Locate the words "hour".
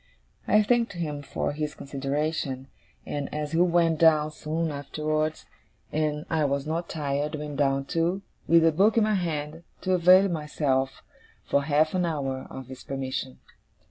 12.07-12.47